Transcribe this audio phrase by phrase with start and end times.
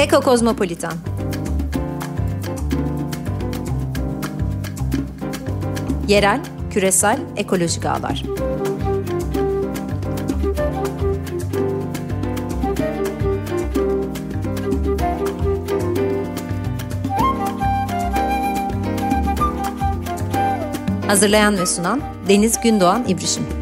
[0.00, 0.92] Eko Kozmopolitan
[6.08, 8.22] Yerel, küresel, ekolojik ağlar.
[21.06, 23.59] Hazırlayan ve sunan Deniz Gündoğan İbrişim.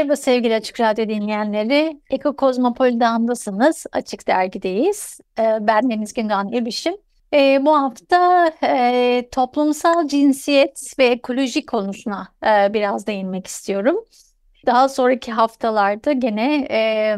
[0.00, 2.00] Merhaba sevgili Açık Radyo dinleyenleri.
[2.10, 3.86] Eko Kozmopolitan'dasınız.
[3.92, 5.20] Açık Dergi'deyiz.
[5.38, 6.94] Ee, ben Deniz Gündoğan İbrişim.
[7.34, 14.04] E, bu hafta e, toplumsal cinsiyet ve ekoloji konusuna e, biraz değinmek istiyorum.
[14.66, 17.16] Daha sonraki haftalarda gene e,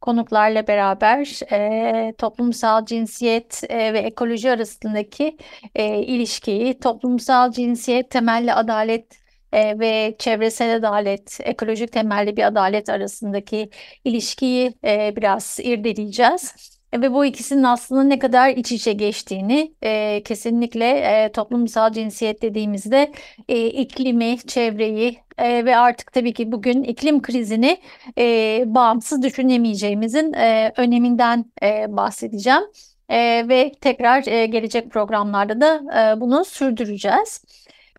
[0.00, 5.36] konuklarla beraber e, toplumsal cinsiyet e, ve ekoloji arasındaki
[5.74, 9.20] e, ilişkiyi, toplumsal cinsiyet temelli adalet
[9.52, 13.70] e, ve çevresel adalet, ekolojik temelli bir adalet arasındaki
[14.04, 16.54] ilişkiyi e, biraz irdeleyeceğiz.
[16.94, 23.12] Ve bu ikisinin aslında ne kadar iç içe geçtiğini e, kesinlikle e, toplumsal cinsiyet dediğimizde
[23.48, 27.78] e, iklimi, çevreyi e, ve artık tabii ki bugün iklim krizini
[28.18, 32.62] e, bağımsız düşünemeyeceğimizin e, öneminden e, bahsedeceğim.
[33.08, 35.74] E, ve tekrar e, gelecek programlarda da
[36.16, 37.44] e, bunu sürdüreceğiz.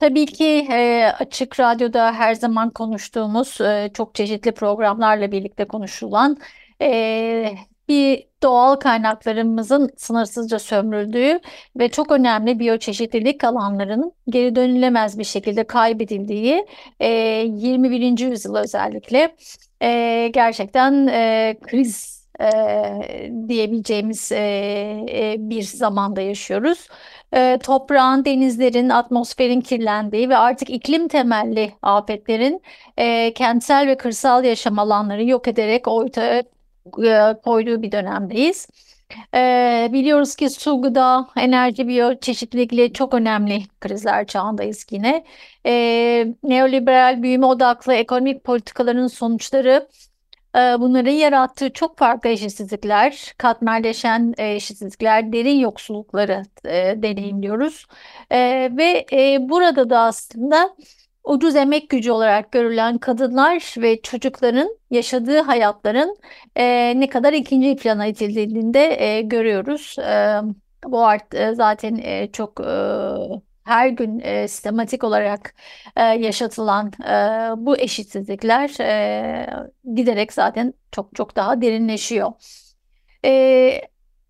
[0.02, 6.38] Tabii ki e, Açık Radyo'da her zaman konuştuğumuz e, çok çeşitli programlarla birlikte konuşulan
[6.82, 7.54] e,
[7.90, 11.40] bir doğal kaynaklarımızın sınırsızca sömürüldüğü
[11.80, 16.66] ve çok önemli biyoçeşitlilik alanlarının geri dönülemez bir şekilde kaybedildiği
[17.00, 18.20] e, 21.
[18.20, 19.36] yüzyıl özellikle
[19.82, 22.50] e, gerçekten e, kriz e,
[23.48, 24.38] diyebileceğimiz e,
[25.10, 26.88] e, bir zamanda yaşıyoruz.
[27.34, 32.62] E, toprağın, denizlerin, atmosferin kirlendiği ve artık iklim temelli afetlerin
[32.98, 36.44] e, kentsel ve kırsal yaşam alanları yok ederek ortaya
[37.06, 38.68] e, koyduğu bir dönemdeyiz.
[39.36, 45.26] E, biliyoruz ki su, gıda, enerji, biyoçeşitlilikle çok önemli krizler çağındayız yine.
[45.66, 45.74] E,
[46.44, 49.88] neoliberal büyüme odaklı ekonomik politikaların sonuçları
[50.56, 56.44] bunların yarattığı çok farklı eşitsizlikler, katmerleşen eşitsizlikler, derin yoksullukları
[56.96, 57.86] deneyimliyoruz.
[58.78, 59.06] Ve
[59.50, 60.76] burada da aslında
[61.24, 66.18] ucuz emek gücü olarak görülen kadınlar ve çocukların yaşadığı hayatların
[67.00, 69.96] ne kadar ikinci plana itildiğini de görüyoruz.
[70.86, 71.24] Bu art
[71.54, 72.62] zaten çok
[73.64, 75.56] her gün e, sistematik olarak
[75.96, 77.14] e, yaşatılan e,
[77.66, 79.48] bu eşitsizlikler e,
[79.96, 82.32] giderek zaten çok çok daha derinleşiyor.
[83.26, 83.82] E,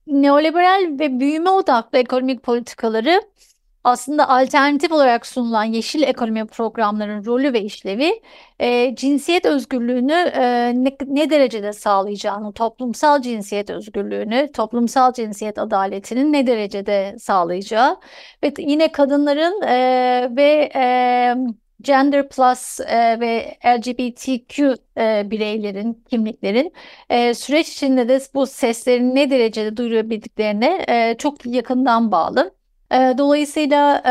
[0.07, 3.21] neoliberal ve büyüme odaklı ekonomik politikaları
[3.83, 8.21] aslında alternatif olarak sunulan yeşil ekonomi programlarının rolü ve işlevi
[8.59, 16.47] e, cinsiyet özgürlüğünü e, ne, ne derecede sağlayacağını, toplumsal cinsiyet özgürlüğünü, toplumsal cinsiyet adaletinin ne
[16.47, 17.97] derecede sağlayacağı
[18.43, 21.35] ve yine kadınların e, ve e,
[21.81, 26.73] Gender Plus e, ve LGBTQ e, bireylerin, kimliklerin
[27.09, 32.60] e, süreç içinde de bu seslerin ne derecede duyurabildiklerine e, çok yakından bağlı.
[32.91, 34.01] Dolayısıyla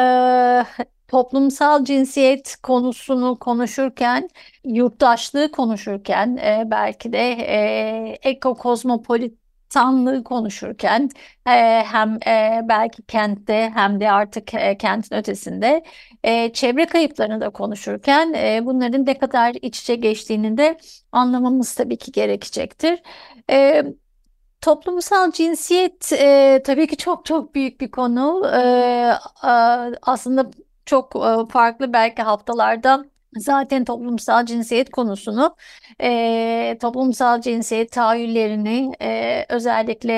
[1.08, 4.28] toplumsal cinsiyet konusunu konuşurken,
[4.64, 6.36] yurttaşlığı konuşurken,
[6.70, 11.10] belki de e, ekokozmopolitanlığı konuşurken
[11.48, 12.18] e, hem
[12.68, 14.46] belki kentte hem de artık
[14.78, 15.84] kentin ötesinde
[16.52, 18.32] çevre kayıplarını da konuşurken
[18.66, 20.78] bunların ne kadar iç içe geçtiğini de
[21.12, 23.02] anlamamız tabii ki gerekecektir.
[24.60, 28.47] Toplumsal cinsiyet e, tabii ki çok çok büyük bir konu.
[28.54, 28.59] E,
[29.44, 29.50] e,
[30.03, 30.50] aslında
[30.87, 33.04] çok e, farklı belki haftalarda
[33.37, 35.57] zaten toplumsal cinsiyet konusunu,
[36.01, 40.12] e, toplumsal cinsiyet tahayyüllerini e, özellikle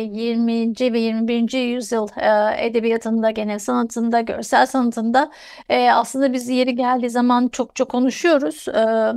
[0.12, 0.92] 20.
[0.92, 1.58] ve 21.
[1.58, 5.30] yüzyıl e, edebiyatında, gene sanatında, görsel sanatında
[5.68, 8.68] e, aslında biz yeri geldiği zaman çok çok konuşuyoruz.
[8.68, 9.12] E,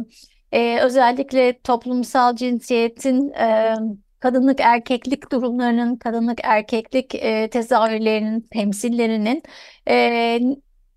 [0.60, 3.76] e, özellikle toplumsal cinsiyetin e,
[4.22, 9.44] kadınlık erkeklik durumlarının, kadınlık erkeklik e, tezahürlerinin, temsillerinin
[9.90, 10.40] e,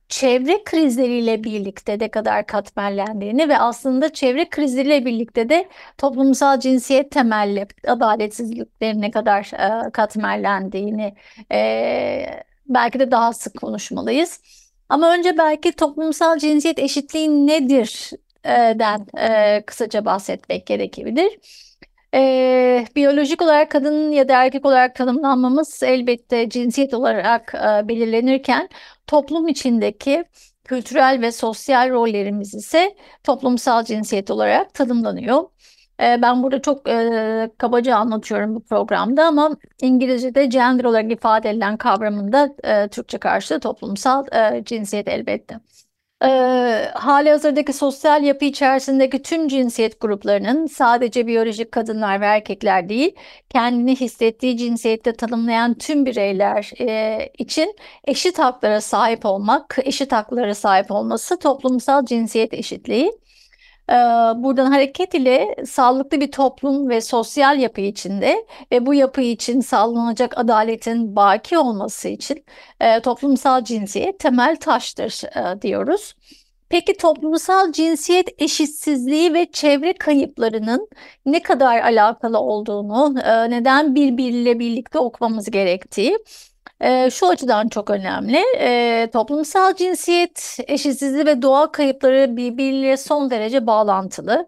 [0.09, 5.69] çevre krizleriyle birlikte de kadar katmerlendiğini ve aslında çevre krizleriyle birlikte de
[5.99, 9.51] toplumsal cinsiyet temelli adaletsizliklerine kadar
[9.87, 11.15] e, katmerlendiğini
[11.53, 14.41] e, belki de daha sık konuşmalıyız.
[14.89, 18.11] Ama önce belki toplumsal cinsiyet eşitliği nedir
[18.45, 21.39] e, den e, kısaca bahsetmek gerekebilir.
[22.15, 28.69] E, biyolojik olarak kadın ya da erkek olarak tanımlanmamız elbette cinsiyet olarak e, belirlenirken
[29.07, 30.25] toplum içindeki
[30.65, 35.45] kültürel ve sosyal rollerimiz ise toplumsal cinsiyet olarak tanımlanıyor.
[35.99, 42.55] Ben burada çok e, kabaca anlatıyorum bu programda ama İngilizce'de gender olarak ifade edilen kavramında
[42.65, 45.61] e, Türkçe karşılığı toplumsal e, cinsiyet elbette.
[46.25, 53.15] E, hali hazırdaki sosyal yapı içerisindeki tüm cinsiyet gruplarının sadece biyolojik kadınlar ve erkekler değil,
[53.51, 60.91] kendini hissettiği cinsiyette tanımlayan tüm bireyler e, için eşit haklara sahip olmak, eşit haklara sahip
[60.91, 63.24] olması toplumsal cinsiyet eşitliği.
[64.37, 70.39] Buradan hareket ile sağlıklı bir toplum ve sosyal yapı içinde ve bu yapı için sağlanacak
[70.39, 72.45] adaletin baki olması için
[73.03, 75.23] toplumsal cinsiyet temel taştır
[75.63, 76.15] diyoruz.
[76.69, 80.89] Peki toplumsal cinsiyet eşitsizliği ve çevre kayıplarının
[81.27, 83.15] ne kadar alakalı olduğunu,
[83.51, 86.19] neden birbiriyle birlikte okumamız gerektiği
[87.11, 88.39] şu açıdan çok önemli.
[88.59, 94.47] E, toplumsal cinsiyet eşitsizliği ve doğa kayıpları birbiriyle son derece bağlantılı.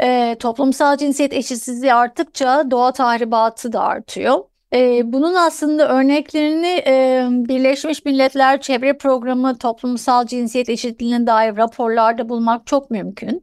[0.00, 4.44] E, toplumsal cinsiyet eşitsizliği arttıkça doğa tahribatı da artıyor.
[4.74, 12.66] E, bunun aslında örneklerini e, Birleşmiş Milletler Çevre Programı toplumsal cinsiyet eşitliğine dair raporlarda bulmak
[12.66, 13.42] çok mümkün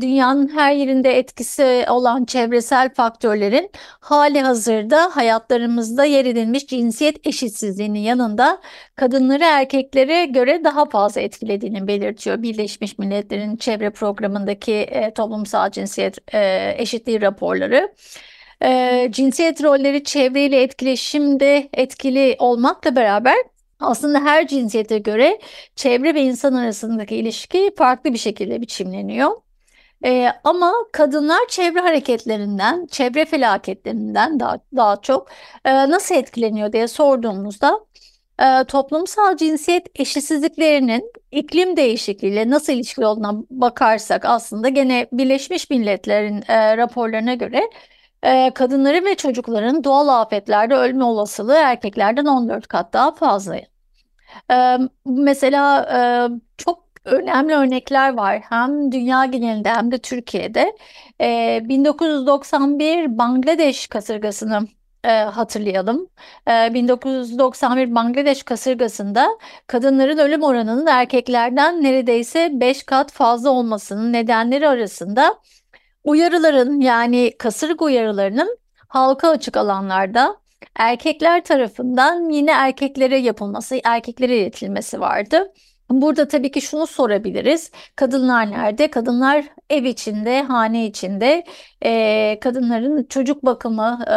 [0.00, 3.70] dünyanın her yerinde etkisi olan çevresel faktörlerin
[4.00, 8.60] hali hazırda hayatlarımızda yer edilmiş cinsiyet eşitsizliğinin yanında
[8.96, 12.42] kadınları erkeklere göre daha fazla etkilediğini belirtiyor.
[12.42, 16.34] Birleşmiş Milletler'in çevre programındaki toplumsal cinsiyet
[16.78, 17.94] eşitliği raporları.
[19.10, 23.36] Cinsiyet rolleri çevreyle etkileşimde etkili olmakla beraber
[23.80, 25.40] aslında her cinsiyete göre
[25.76, 29.30] çevre ve insan arasındaki ilişki farklı bir şekilde biçimleniyor.
[30.04, 35.28] Ee, ama kadınlar çevre hareketlerinden, çevre felaketlerinden daha, daha çok
[35.64, 37.80] e, nasıl etkileniyor diye sorduğumuzda
[38.40, 46.76] e, toplumsal cinsiyet eşitsizliklerinin iklim değişikliğiyle nasıl ilişkili olduğuna bakarsak aslında gene Birleşmiş Milletler'in e,
[46.76, 47.70] raporlarına göre
[48.22, 53.56] e, kadınların ve çocukların doğal afetlerde ölme olasılığı erkeklerden 14 kat daha fazla.
[54.50, 56.00] E, mesela e,
[56.56, 60.76] çok önemli örnekler var hem dünya genelinde hem de Türkiye'de.
[61.20, 64.66] E, 1991 Bangladeş kasırgasını
[65.04, 66.08] e, hatırlayalım.
[66.48, 69.28] E, 1991 Bangladeş kasırgasında
[69.66, 75.36] kadınların ölüm oranının erkeklerden neredeyse 5 kat fazla olmasının nedenleri arasında
[76.04, 78.58] uyarıların yani kasırga uyarılarının
[78.88, 80.36] halka açık alanlarda
[80.76, 85.52] erkekler tarafından yine erkeklere yapılması, erkeklere iletilmesi vardı.
[85.90, 87.70] Burada tabii ki şunu sorabiliriz.
[87.96, 88.90] Kadınlar nerede?
[88.90, 91.44] Kadınlar ev içinde, hane içinde.
[91.84, 94.12] E, kadınların çocuk bakımı, e,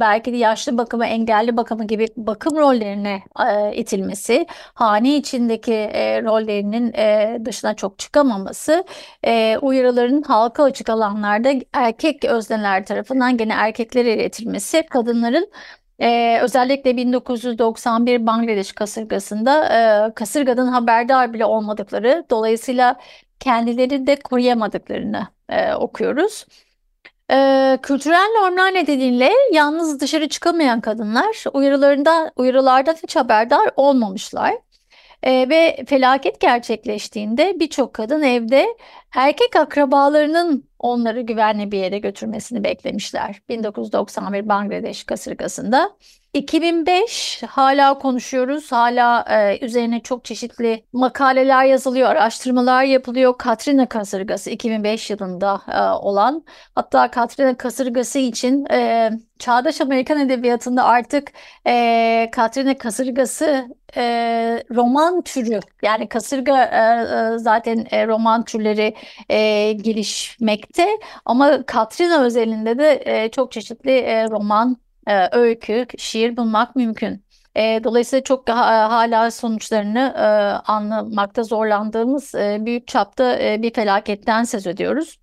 [0.00, 6.92] belki de yaşlı bakımı, engelli bakımı gibi bakım rollerine e, itilmesi, hane içindeki e, rollerinin
[6.92, 8.84] e, dışına çok çıkamaması,
[9.24, 15.50] e, uyarıların halka açık alanlarda erkek özneler tarafından gene erkeklere iletilmesi, kadınların
[15.98, 19.66] ee, özellikle 1991 Bangladeş kasırgasında
[20.08, 22.96] e, kasırgadan haberdar bile olmadıkları, dolayısıyla
[23.40, 26.46] kendileri de koruyamadıklarını e, okuyoruz.
[27.30, 34.54] E, kültürel normlar nedeniyle yalnız dışarı çıkamayan kadınlar uyarılarında, uyarılardan hiç haberdar olmamışlar.
[35.22, 38.66] E, ve felaket gerçekleştiğinde birçok kadın evde
[39.16, 43.42] erkek akrabalarının onları güvenli bir yere götürmesini beklemişler.
[43.48, 45.96] 1991 Bangladeş kasırgasında.
[46.38, 48.72] 2005 hala konuşuyoruz.
[48.72, 53.38] Hala e, üzerine çok çeşitli makaleler yazılıyor, araştırmalar yapılıyor.
[53.38, 56.44] Katrina kasırgası 2005 yılında e, olan.
[56.74, 61.32] Hatta Katrina kasırgası için e, çağdaş Amerikan edebiyatında artık
[61.66, 64.02] e, Katrina kasırgası e,
[64.70, 68.94] roman türü yani kasırga e, e zaten e, roman türleri
[69.28, 70.88] e, gelişmekte
[71.24, 74.76] ama Katrina özelinde de e, çok çeşitli e, roman
[75.08, 77.24] e, öykü, şiir bulmak mümkün.
[77.56, 80.22] E, dolayısıyla çok ha, hala sonuçlarını e,
[80.72, 85.18] anlamakta zorlandığımız e, büyük çapta e, bir felaketten söz ediyoruz.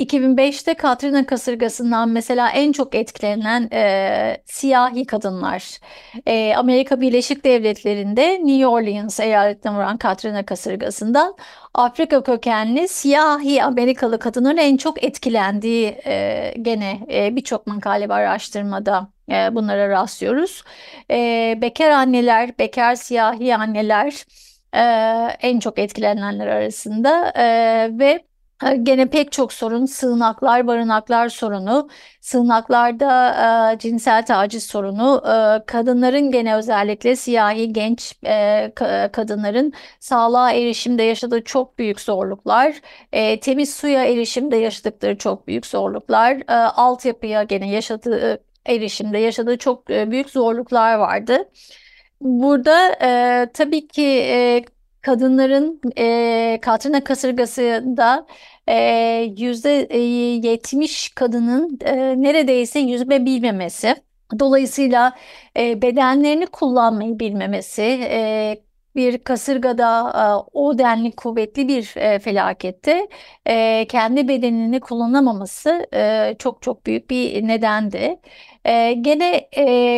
[0.00, 5.78] 2005'te Katrina kasırgasından mesela en çok etkilenen e, siyahi kadınlar.
[6.26, 11.36] E, Amerika Birleşik Devletleri'nde New Orleans eyaletine vuran Katrina kasırgasından
[11.74, 19.11] Afrika kökenli siyahi Amerikalı kadınların en çok etkilendiği e, gene e, birçok makale ve araştırmada
[19.30, 20.62] e, bunlara rastlıyoruz.
[21.10, 24.24] E, bekar anneler, bekar siyahi anneler
[24.74, 24.82] e,
[25.40, 27.44] en çok etkilenenler arasında e,
[27.98, 28.24] ve
[28.82, 31.88] Gene pek çok sorun, sığınaklar, barınaklar sorunu,
[32.20, 33.34] sığınaklarda
[33.74, 38.72] e, cinsel taciz sorunu, e, kadınların gene özellikle siyahi genç e,
[39.12, 42.74] kadınların sağlığa erişimde yaşadığı çok büyük zorluklar,
[43.12, 49.90] e, temiz suya erişimde yaşadıkları çok büyük zorluklar, e, altyapıya gene yaşadığı erişimde yaşadığı çok
[49.90, 51.48] e, büyük zorluklar vardı.
[52.20, 54.64] Burada e, tabii ki e,
[55.02, 58.26] kadınların e, Katrina kasırgasında
[58.68, 58.76] e,
[59.38, 59.96] yüzde
[60.48, 63.94] yetmiş kadının e, neredeyse yüzme bilmemesi.
[64.38, 65.16] Dolayısıyla
[65.56, 68.62] e, bedenlerini kullanmayı bilmemesi, e,
[68.96, 73.08] bir kasırgada e, o denli kuvvetli bir e, felakette
[73.46, 75.86] e, kendi bedenini kullanamaması
[76.38, 78.20] çok çok büyük bir nedendi.
[79.00, 79.48] Gene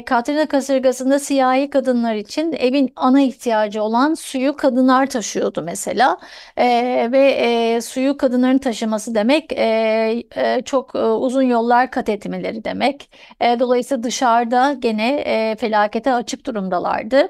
[0.07, 6.19] Katrina kasırgasında siyahi kadınlar için evin ana ihtiyacı olan suyu kadınlar taşıyordu mesela
[7.13, 9.51] ve suyu kadınların taşıması demek
[10.65, 13.11] çok uzun yollar kat etmeleri demek.
[13.41, 15.25] Dolayısıyla dışarıda gene
[15.61, 17.29] felakete açık durumdalardı.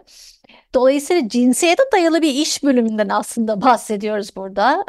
[0.75, 4.85] Dolayısıyla cinsiyete dayalı bir iş bölümünden aslında bahsediyoruz burada.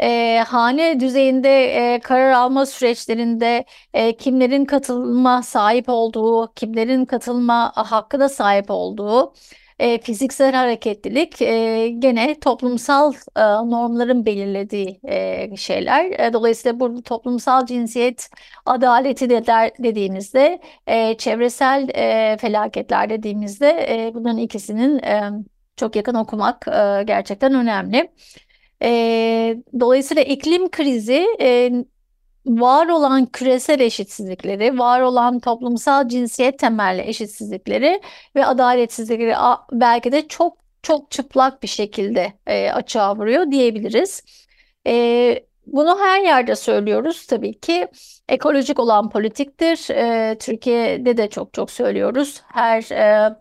[0.00, 1.64] Ee, e, hane düzeyinde
[1.94, 3.64] e, karar alma süreçlerinde
[3.94, 9.32] e, kimlerin katılma sahip olduğu, kimlerin katılma hakkı sahip olduğu,
[9.78, 16.20] e, fiziksel hareketlilik e, gene toplumsal e, normların belirlediği e, şeyler.
[16.20, 18.30] E, dolayısıyla burada toplumsal cinsiyet
[18.66, 25.30] adaleti de der, dediğimizde e, çevresel e, felaketler dediğimizde e, bunların ikisinin e,
[25.76, 28.10] çok yakın okumak e, gerçekten önemli.
[28.82, 31.70] E, dolayısıyla iklim krizi e,
[32.46, 38.00] var olan küresel eşitsizlikleri, var olan toplumsal cinsiyet temelli eşitsizlikleri
[38.36, 39.34] ve adaletsizlikleri
[39.72, 44.22] belki de çok çok çıplak bir şekilde e, açığa vuruyor diyebiliriz.
[44.86, 47.88] E, bunu her yerde söylüyoruz tabii ki.
[48.28, 49.90] Ekolojik olan politiktir.
[49.90, 52.42] E, Türkiye'de de çok çok söylüyoruz.
[52.52, 53.36] Her e,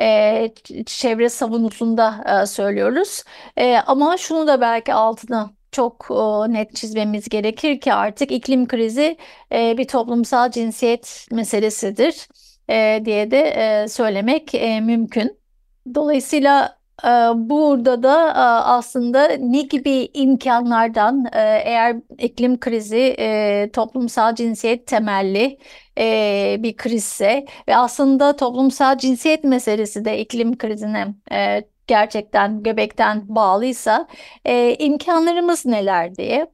[0.00, 3.22] e, çevre savunusunda e, söylüyoruz.
[3.56, 6.10] E, ama şunu da belki altına çok
[6.48, 9.16] net çizmemiz gerekir ki artık iklim krizi
[9.52, 12.28] e, bir toplumsal cinsiyet meselesidir
[12.70, 15.40] e, diye de e, söylemek mümkün.
[15.94, 16.80] Dolayısıyla
[17.34, 18.34] Burada da
[18.66, 23.16] aslında ne gibi imkanlardan eğer iklim krizi
[23.72, 25.58] toplumsal cinsiyet temelli
[26.62, 31.14] bir krizse ve aslında toplumsal cinsiyet meselesi de iklim krizine
[31.90, 34.06] gerçekten göbekten bağlıysa
[34.44, 36.46] e, imkanlarımız neler diye.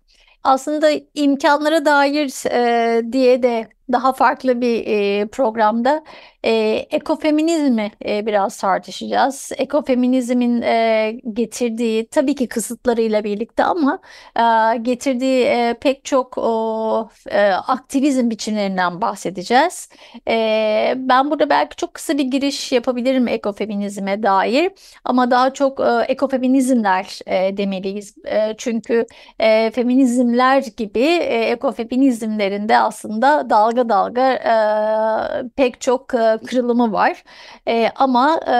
[0.43, 6.03] Aslında imkanlara dair e, diye de daha farklı bir e, programda
[6.45, 6.51] e,
[6.91, 9.53] ekofeminizmi e, biraz tartışacağız.
[9.59, 13.99] Ekofeminizmin e, getirdiği tabii ki kısıtlarıyla birlikte ama
[14.37, 19.89] e, getirdiği e, pek çok o, e, aktivizm biçimlerinden bahsedeceğiz.
[20.29, 24.71] E, ben burada belki çok kısa bir giriş yapabilirim ekofeminizme dair
[25.05, 28.15] ama daha çok e, ekofeminizmler e, demeliyiz.
[28.27, 29.07] E, çünkü
[29.39, 37.25] e, feminizmler gibi e, ekofeminizmlerinde aslında dalga dalga e, pek çok e, kırılımı var.
[37.69, 38.57] E, ama e,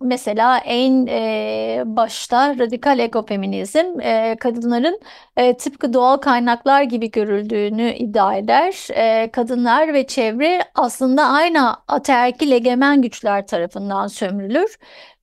[0.00, 5.00] mesela en e, başta radikal ekofeminizm e, kadınların
[5.36, 8.88] e, tıpkı doğal kaynaklar gibi görüldüğünü iddia eder.
[8.94, 14.78] E, kadınlar ve çevre aslında aynı ataerkil egemen güçler tarafından sömürülür.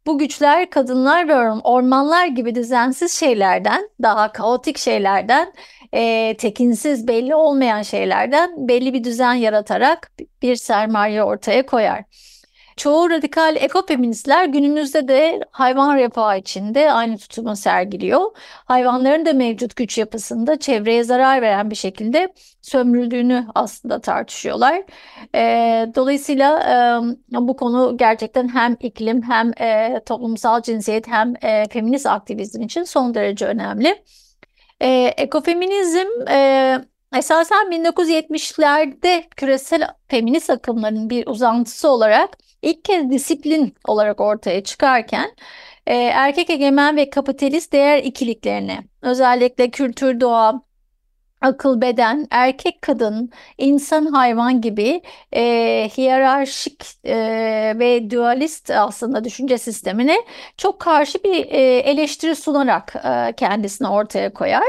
[0.08, 5.54] Bu güçler kadınlar ve ormanlar gibi düzensiz şeylerden, daha kaotik şeylerden,
[5.96, 10.12] e, tekinsiz belli olmayan şeylerden belli bir düzen yaratarak
[10.42, 12.04] bir sermaye ortaya koyar.
[12.78, 18.22] Çoğu radikal ekofeministler günümüzde de hayvan refahı içinde aynı tutumu sergiliyor.
[18.66, 24.84] Hayvanların da mevcut güç yapısında çevreye zarar veren bir şekilde sömürüldüğünü aslında tartışıyorlar.
[25.36, 25.42] E,
[25.96, 26.60] dolayısıyla
[27.34, 32.84] e, bu konu gerçekten hem iklim hem e, toplumsal cinsiyet hem e, feminist aktivizm için
[32.84, 34.04] son derece önemli.
[34.82, 36.80] E, ekofeminizm e,
[37.18, 42.30] esasen 1970'lerde küresel feminist akımların bir uzantısı olarak
[42.62, 45.32] ilk kez disiplin olarak ortaya çıkarken
[45.88, 50.62] e, erkek egemen ve kapitalist değer ikiliklerine özellikle kültür, doğa,
[51.42, 55.02] akıl, beden, erkek, kadın, insan, hayvan gibi
[55.36, 55.42] e,
[55.98, 57.16] hiyerarşik e,
[57.80, 60.18] ve dualist aslında düşünce sistemine
[60.58, 64.66] çok karşı bir e, eleştiri sunarak e, kendisini ortaya koyar.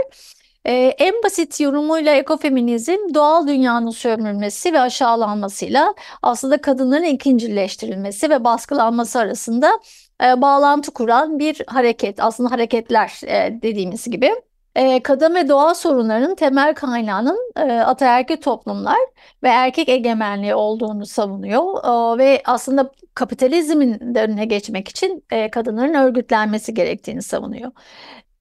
[0.66, 9.18] Ee, en basit yorumuyla ekofeminizm doğal dünyanın sömürülmesi ve aşağılanmasıyla aslında kadınların ikincileştirilmesi ve baskılanması
[9.18, 9.80] arasında
[10.24, 12.20] e, bağlantı kuran bir hareket.
[12.20, 14.45] Aslında hareketler e, dediğimiz gibi.
[14.76, 18.98] E, kadın ve doğa sorunlarının temel kaynağının e, ataerkil toplumlar
[19.42, 26.74] ve erkek egemenliği olduğunu savunuyor e, ve aslında kapitalizmin önüne geçmek için e, kadınların örgütlenmesi
[26.74, 27.72] gerektiğini savunuyor.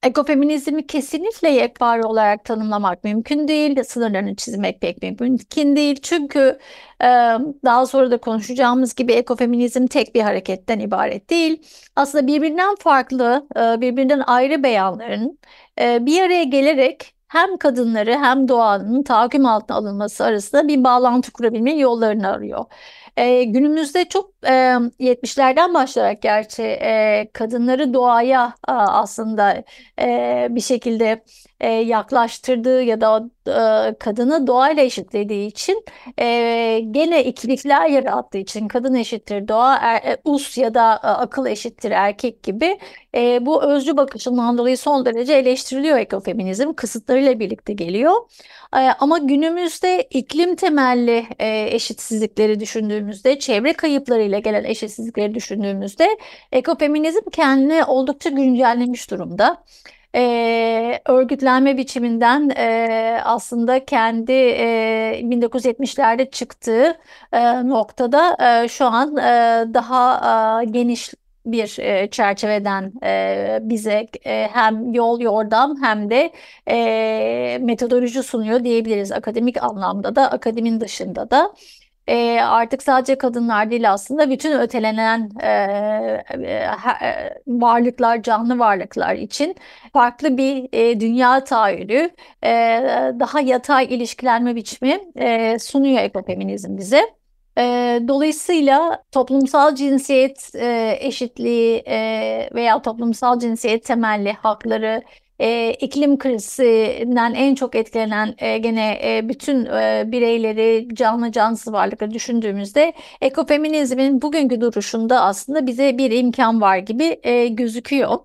[0.02, 6.00] Ekofeminizmi kesinlikle yekpare olarak tanımlamak mümkün değil, sınırlarını çizmek pek mümkün değil.
[6.02, 6.58] Çünkü
[7.64, 11.62] daha sonra da konuşacağımız gibi ekofeminizm tek bir hareketten ibaret değil.
[11.96, 15.38] Aslında birbirinden farklı, birbirinden ayrı beyanların
[15.78, 22.28] bir araya gelerek hem kadınları hem doğanın tahakküm altına alınması arasında bir bağlantı kurabilme yollarını
[22.28, 22.64] arıyor.
[23.16, 24.52] E, günümüzde çok e,
[25.00, 29.64] 70'lerden başlayarak gerçi e, kadınları doğaya e, aslında
[30.00, 31.24] e, bir şekilde
[31.60, 33.30] e, yaklaştırdığı ya da
[33.90, 35.84] e, kadını doğayla eşitlediği için
[36.18, 41.46] e, gene ikilikler yarattığı için kadın eşittir doğa, er, e, us ya da e, akıl
[41.46, 42.78] eşittir erkek gibi
[43.16, 48.12] e, bu özcü bakışından dolayı son derece eleştiriliyor ekofeminizm kısıtlarıyla birlikte geliyor.
[48.74, 56.18] E, ama günümüzde iklim temelli e, eşitsizlikleri düşündüğümüzde, çevre kayıplarıyla gelen eşitsizlikleri düşündüğümüzde
[56.52, 59.64] ekofeminizm kendini oldukça güncellemiş durumda
[60.16, 66.98] e, örgütlenme biçiminden e, aslında kendi e, 1970'lerde çıktığı
[67.32, 71.14] e, noktada e, şu an e, daha e, geniş
[71.46, 76.32] bir e, çerçeveden e, bize e, hem yol yordam hem de
[76.68, 81.54] e, metodoloji sunuyor diyebiliriz akademik anlamda da akademin dışında da
[82.08, 85.48] e, artık sadece kadınlar değil aslında bütün ötelenen e,
[86.30, 89.56] e, varlıklar, canlı varlıklar için
[89.92, 92.10] farklı bir e, dünya tahayyülü,
[92.44, 92.50] e,
[93.20, 97.16] daha yatay ilişkilenme biçimi e, sunuyor ekofeminizm bize.
[97.58, 97.62] E,
[98.08, 105.02] dolayısıyla toplumsal cinsiyet e, eşitliği e, veya toplumsal cinsiyet temelli hakları
[105.38, 112.10] e, iklim krizinden en çok etkilenen e, gene e, bütün e, bireyleri, canlı cansız varlıkları
[112.14, 118.18] düşündüğümüzde ekofeminizmin bugünkü duruşunda aslında bize bir imkan var gibi e, gözüküyor.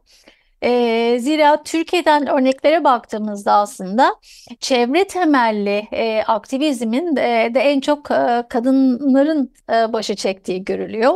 [0.64, 4.16] E, zira Türkiye'den örneklere baktığımızda aslında
[4.60, 11.14] çevre temelli e, aktivizmin e, de en çok e, kadınların e, başı çektiği görülüyor.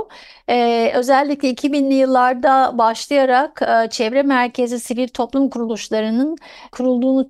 [0.50, 6.36] E, özellikle 2000'li yıllarda başlayarak e, çevre merkezi sivil toplum kuruluşlarının
[6.72, 7.30] kurulduğunu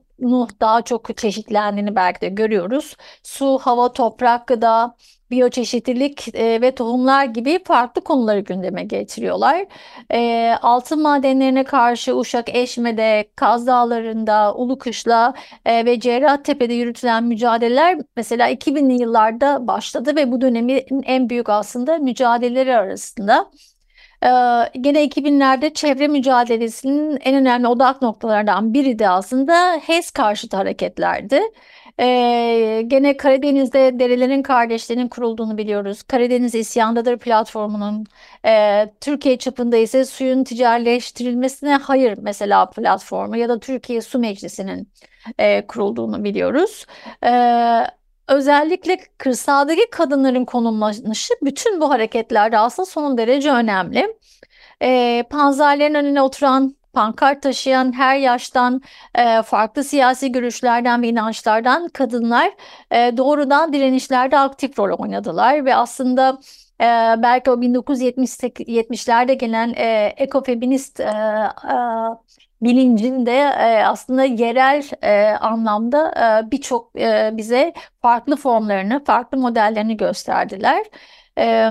[0.62, 2.96] daha çok çeşitlendiğini belki de görüyoruz.
[3.24, 4.96] Su, hava, toprak, gıda,
[5.32, 9.66] biyoçeşitlilik e, ve tohumlar gibi farklı konuları gündeme getiriyorlar.
[10.12, 15.34] E, altın madenlerine karşı Uşak Eşme'de, Kaz Dağları'nda, Ulukışla
[15.66, 21.98] e, ve Cerrahtepe'de yürütülen mücadeleler mesela 2000'li yıllarda başladı ve bu dönemin en büyük aslında
[21.98, 23.52] mücadeleleri arasında.
[24.26, 24.30] Ee,
[24.82, 31.42] gene 2000'lerde çevre mücadelesinin en önemli odak noktalarından biri de aslında HES karşıtı hareketlerdi.
[32.00, 36.04] Ee, gene Karadeniz'de Derelerin Kardeşliği'nin kurulduğunu biliyoruz.
[36.04, 38.06] Karadeniz İsyandadır platformunun
[38.46, 44.92] e, Türkiye çapında ise suyun ticarileştirilmesine hayır mesela platformu ya da Türkiye Su Meclisi'nin
[45.38, 46.86] e, kurulduğunu biliyoruz.
[47.24, 47.32] E,
[48.28, 54.18] özellikle kırsaldaki kadınların konumlanışı bütün bu hareketlerde aslında son derece önemli.
[54.82, 58.82] E, panzerlerin önüne oturan pankart taşıyan her yaştan
[59.16, 62.52] e, farklı siyasi görüşlerden ve inançlardan kadınlar
[62.92, 66.40] e, doğrudan direnişlerde aktif rol oynadılar ve aslında
[66.82, 66.86] e,
[67.24, 71.76] belki o 1970'lerde gelen e, ekofeminist e, e,
[72.62, 76.12] bilincinde e, aslında yerel e, anlamda
[76.48, 80.86] e, birçok e, bize farklı formlarını, farklı modellerini gösterdiler.
[81.38, 81.70] E,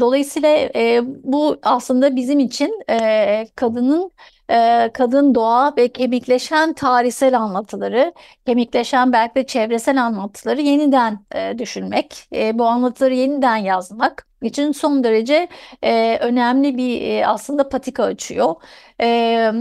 [0.00, 4.10] dolayısıyla e, bu aslında bizim için e, kadının
[4.50, 8.12] e, kadın doğa ve kemikleşen tarihsel anlatıları,
[8.46, 15.04] kemikleşen belki de çevresel anlatıları yeniden e, düşünmek, e, bu anlatıları yeniden yazmak için son
[15.04, 15.48] derece
[15.82, 18.54] e, önemli bir e, aslında patika açıyor.
[19.00, 19.52] E,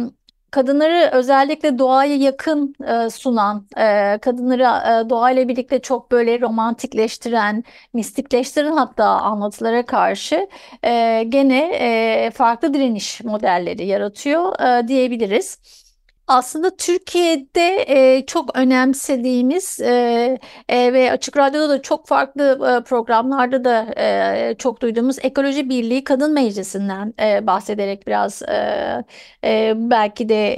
[0.54, 7.64] kadınları özellikle doğaya yakın e, sunan, e, kadınları e, doğayla birlikte çok böyle romantikleştiren,
[7.94, 10.48] mistikleştiren hatta anlatılara karşı
[10.84, 15.83] e, gene e, farklı direniş modelleri yaratıyor e, diyebiliriz.
[16.28, 22.44] Aslında Türkiye'de e, çok önemsediğimiz e, e, ve Açık Radyo'da da çok farklı
[22.80, 29.04] e, programlarda da e, çok duyduğumuz Ekoloji Birliği Kadın Meclisi'nden e, bahsederek biraz e,
[29.44, 30.56] e, belki de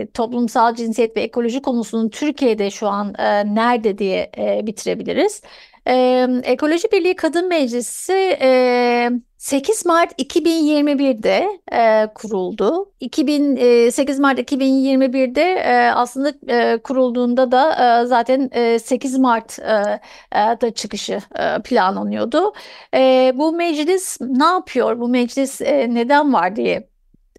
[0.00, 5.42] e, toplumsal cinsiyet ve ekoloji konusunun Türkiye'de şu an e, nerede diye e, bitirebiliriz.
[5.88, 9.10] E, Ekoloji Birliği Kadın Meclisi e,
[9.46, 12.92] 8 Mart 2021'de e, kuruldu.
[13.00, 20.66] 2000, e, 8 Mart 2021'de e, aslında e, kurulduğunda da e, zaten e, 8 Mart'ta
[20.66, 22.52] e, çıkışı e, planlanıyordu.
[22.94, 25.00] E, bu meclis ne yapıyor?
[25.00, 26.88] Bu meclis e, neden var diye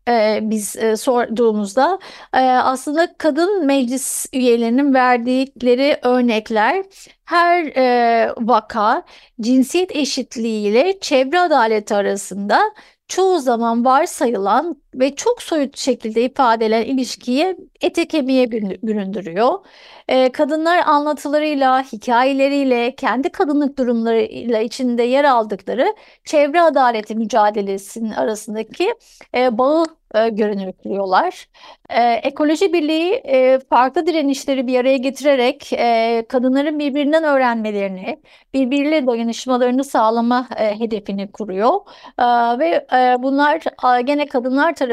[0.08, 2.00] e, biz e, sorduğumuzda
[2.34, 6.86] e, aslında kadın meclis üyelerinin verdikleri örnekler
[7.26, 9.04] her e, vaka
[9.42, 12.62] cinsiyet eşitliği ile çevre adaleti arasında
[13.08, 19.60] çoğu zaman varsayılan ve çok soyut şekilde ifade edilen ilişkiye ete kemiğe büründürüyor.
[20.08, 28.94] E, kadınlar anlatılarıyla, hikayeleriyle, kendi kadınlık durumlarıyla içinde yer aldıkları çevre adaleti mücadelesinin arasındaki
[29.36, 31.48] e, bağı e, görünür kılıyorlar.
[31.90, 38.22] E, ekoloji Birliği e, farklı direnişleri bir araya getirerek e, kadınların birbirinden öğrenmelerini,
[38.54, 41.74] birbiriyle dayanışmalarını sağlama e, hedefini kuruyor.
[42.20, 42.24] E,
[42.60, 43.62] ve e, bunlar
[43.98, 44.87] e, gene kadınlar tarafından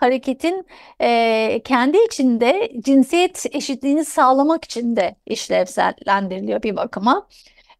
[0.00, 0.66] hareketin
[1.00, 7.26] e, kendi içinde cinsiyet eşitliğini sağlamak için de işlevsellendiriliyor bir bakıma.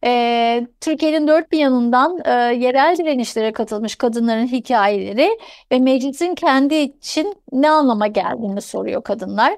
[0.03, 5.29] E, Türkiye'nin dört bir yanından e, yerel direnişlere katılmış kadınların hikayeleri
[5.71, 9.53] ve meclisin kendi için ne anlama geldiğini soruyor kadınlar.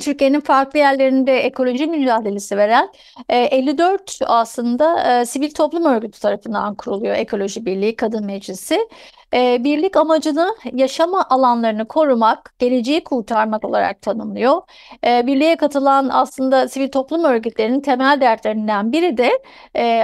[0.00, 2.88] Türkiye'nin farklı yerlerinde ekoloji mücadelesi veren
[3.28, 8.88] 54 aslında sivil toplum örgütü tarafından kuruluyor Ekoloji Birliği Kadın Meclisi.
[9.32, 14.62] Birlik amacını yaşama alanlarını korumak, geleceği kurtarmak olarak tanımlıyor.
[15.04, 19.30] Birliğe katılan aslında sivil toplum örgütlerinin temel dertlerinden biri de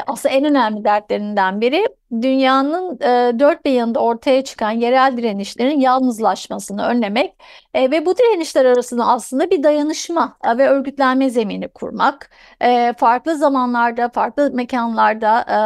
[0.07, 1.85] aslında en önemli dertlerinden biri
[2.23, 7.35] dünyanın e, dört bir yanında ortaya çıkan yerel direnişlerin yalnızlaşmasını önlemek
[7.75, 12.31] e, ve bu direnişler arasında aslında bir dayanışma e, ve örgütlenme zemini kurmak.
[12.61, 15.57] E, farklı zamanlarda, farklı mekanlarda e,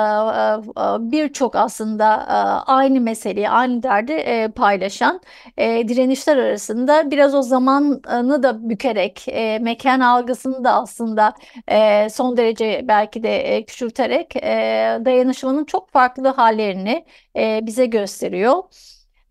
[0.81, 2.35] e, birçok aslında e,
[2.73, 5.21] aynı meseleyi, aynı derdi e, paylaşan
[5.57, 11.35] e, direnişler arasında biraz o zamanı da bükerek, e, mekan algısını da aslında
[11.69, 17.05] e, son derece belki de e, küçülterek e, dayanışmanın çok farklı hallerini
[17.37, 18.63] e, bize gösteriyor.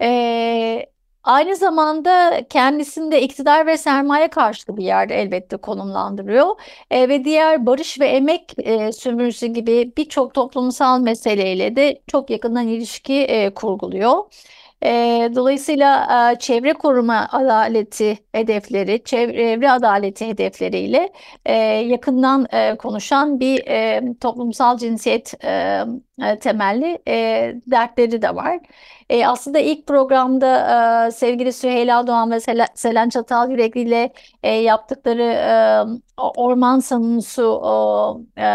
[0.01, 0.90] E,
[1.23, 6.47] aynı zamanda kendisini de iktidar ve sermaye karşıtı bir yerde elbette konumlandırıyor.
[6.91, 12.67] E, ve diğer barış ve emek e, sömürüsü gibi birçok toplumsal meseleyle de çok yakından
[12.67, 14.23] ilişki e, kurguluyor.
[14.83, 14.89] E,
[15.35, 21.13] dolayısıyla e, çevre koruma adaleti hedefleri, çevre adaleti hedefleriyle
[21.45, 25.81] e, yakından e, konuşan bir e, toplumsal cinsiyet e,
[26.39, 27.15] temelli e,
[27.67, 28.59] dertleri de var.
[29.09, 34.51] E, aslında ilk programda e, sevgili Süheyla Doğan ve Sel Selen Çatal Yürekli ile e,
[34.51, 35.51] yaptıkları e,
[36.17, 37.61] orman savunusu
[38.37, 38.45] e,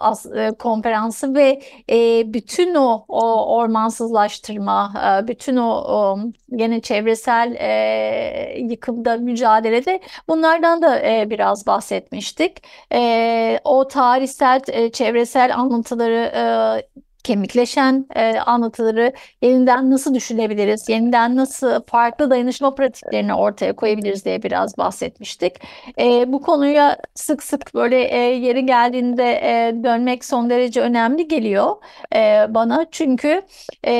[0.00, 4.92] as, e, konferansı ve e, bütün o, o ormansızlaştırma,
[5.24, 6.18] e, bütün o, o
[6.56, 12.62] gene çevresel e, yıkımda mücadelede bunlardan da e, biraz bahsetmiştik.
[12.92, 21.82] E, o tarihsel, e, çevresel anlatıları e, kemikleşen e, anlatıları yeniden nasıl düşünebiliriz, yeniden nasıl
[21.86, 25.52] farklı dayanışma pratiklerini ortaya koyabiliriz diye biraz bahsetmiştik.
[25.98, 31.76] E, bu konuya sık sık böyle e, yeri geldiğinde e, dönmek son derece önemli geliyor
[32.14, 32.86] e, bana.
[32.90, 33.42] Çünkü
[33.86, 33.92] e,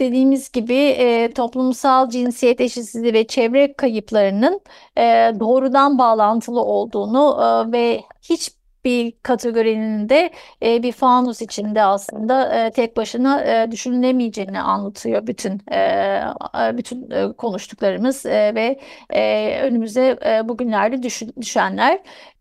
[0.00, 4.60] dediğimiz gibi e, toplumsal cinsiyet eşitsizliği ve çevre kayıplarının
[4.98, 5.02] e,
[5.40, 8.50] doğrudan bağlantılı olduğunu e, ve hiç
[8.84, 10.30] bir kategorinin de
[10.62, 16.20] e, bir fanus içinde aslında e, tek başına e, düşünülemeyeceğini anlatıyor bütün e,
[16.76, 21.98] bütün e, konuştuklarımız e, ve e, önümüze e, bugünlerde düşün, düşenler.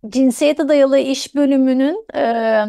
[0.10, 2.66] Cinsiyete dayalı iş bölümünün e,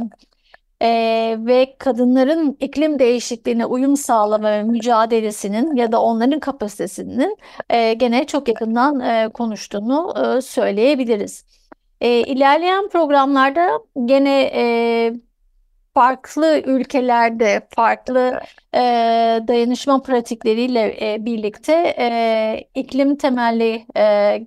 [0.83, 7.37] e, ve kadınların iklim değişikliğine uyum sağlama mücadelesinin ya da onların kapasitesinin
[7.71, 11.45] e, gene çok yakından e, konuştuğunu e, söyleyebiliriz.
[12.05, 14.65] E, ilerleyen programlarda gene e,
[15.95, 18.41] farklı ülkelerde farklı
[18.75, 18.81] e,
[19.49, 24.47] dayanışma pratikleriyle e, birlikte e, iklim temelli e,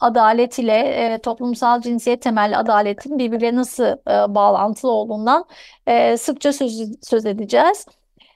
[0.00, 5.44] adalet ile e, toplumsal cinsiyet temelli adaletin birbirine nasıl e, bağlantılı olduğundan
[5.86, 7.86] e, sıkça söz, söz edeceğiz.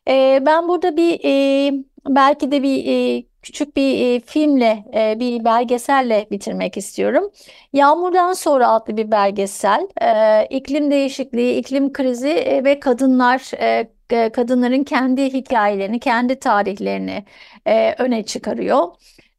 [0.09, 1.73] E, ben burada bir e,
[2.09, 7.31] belki de bir e, küçük bir e, filmle, e, bir belgeselle bitirmek istiyorum.
[7.73, 13.89] Yağmurdan sonra adlı bir belgesel, e, iklim değişikliği, iklim krizi e, ve kadınlar, e,
[14.33, 17.25] kadınların kendi hikayelerini, kendi tarihlerini
[17.67, 18.89] e, öne çıkarıyor.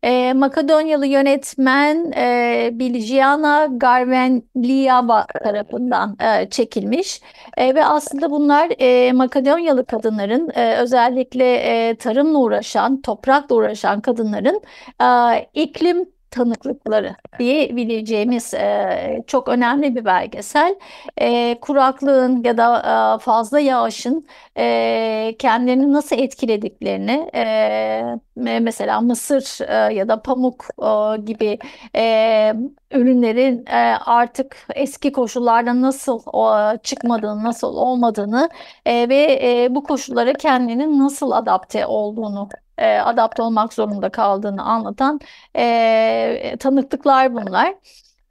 [0.03, 7.21] E, Makedonyalı yönetmen e, Biljana Garvenliava tarafından e, çekilmiş
[7.57, 14.61] e, ve aslında bunlar e, Makedonyalı kadınların e, özellikle e, tarımla uğraşan, toprakla uğraşan kadınların
[15.01, 15.05] e,
[15.53, 20.75] iklim tanıklıkları diyebileceğimiz e, çok önemli bir belgesel.
[21.17, 22.79] E, kuraklığın ya da
[23.15, 24.27] e, fazla yağışın
[24.59, 28.19] e, kendilerini nasıl etkilediklerini e,
[28.59, 31.59] mesela mısır e, ya da pamuk e, gibi
[31.95, 32.53] e,
[32.91, 38.49] ürünlerin e, artık eski koşullarda nasıl o, çıkmadığını, nasıl olmadığını
[38.85, 45.19] e, ve e, bu koşullara kendinin nasıl adapte olduğunu e, adapte olmak zorunda kaldığını anlatan
[45.55, 47.75] e, tanıklıklar bunlar.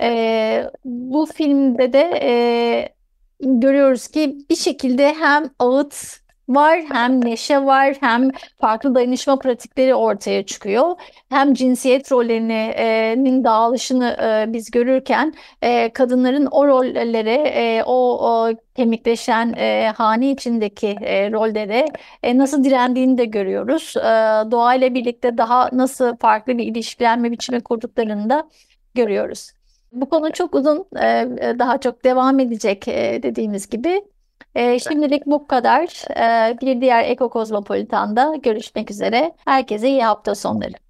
[0.03, 2.98] E, bu filmde de e,
[3.41, 5.95] görüyoruz ki bir şekilde hem ağıt
[6.49, 10.95] var, hem neşe var, hem farklı dayanışma pratikleri ortaya çıkıyor.
[11.29, 14.17] Hem cinsiyet rollerinin dağılışını
[14.49, 15.35] biz görürken
[15.95, 20.97] kadınların o rollere, o, kemikleşen e, hane içindeki
[21.33, 21.87] rollere
[22.25, 23.95] nasıl direndiğini de görüyoruz.
[24.51, 28.49] Doğayla birlikte daha nasıl farklı bir ilişkilenme biçimi kurduklarını da
[28.95, 29.58] görüyoruz.
[29.93, 34.03] Bu konu çok uzun, e, daha çok devam edecek e, dediğimiz gibi.
[34.55, 35.87] E, şimdilik bu kadar.
[36.51, 39.35] E, bir diğer Eko Kozmopolitan'da görüşmek üzere.
[39.45, 40.88] Herkese iyi hafta sonları.